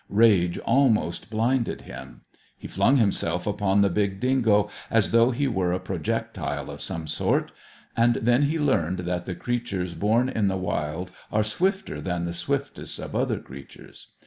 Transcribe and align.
Rage 0.09 0.57
almost 0.57 1.29
blinded 1.29 1.81
him. 1.81 2.21
He 2.57 2.67
flung 2.67 2.97
himself 2.97 3.45
upon 3.45 3.81
the 3.81 3.89
big 3.91 4.19
dingo 4.19 4.67
as 4.89 5.11
though 5.11 5.29
he 5.29 5.47
were 5.47 5.73
a 5.73 5.79
projectile 5.79 6.71
of 6.71 6.81
some 6.81 7.05
sort. 7.07 7.51
And 7.95 8.15
then 8.15 8.45
he 8.45 8.57
learned 8.57 9.01
that 9.01 9.25
the 9.25 9.35
creatures 9.35 9.93
born 9.93 10.27
in 10.27 10.47
the 10.47 10.57
wild 10.57 11.11
are 11.31 11.43
swifter 11.43 12.01
than 12.01 12.25
the 12.25 12.33
swiftest 12.33 12.97
of 12.99 13.15
other 13.15 13.37
creatures. 13.39 14.07